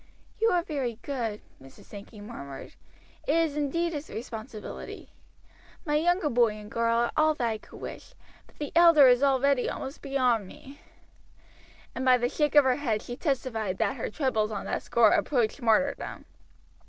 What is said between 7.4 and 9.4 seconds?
I could wish, but the elder is